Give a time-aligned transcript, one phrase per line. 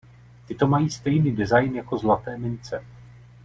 [0.47, 2.85] Tyto mají stejný design jako zlaté mince.